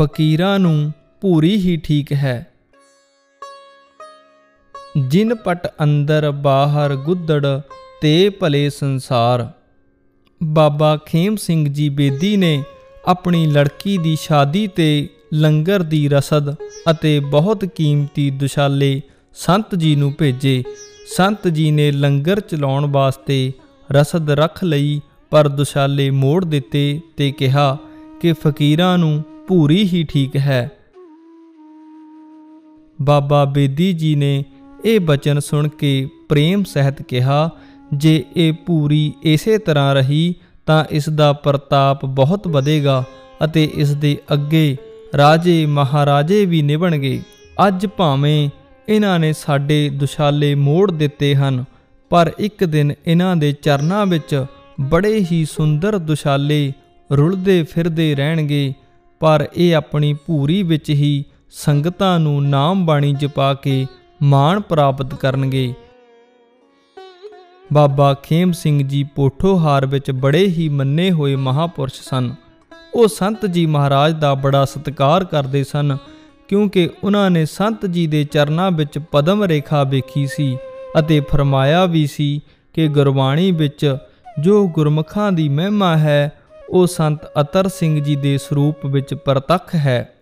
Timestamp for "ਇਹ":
34.84-35.00, 38.36-38.52, 59.54-59.76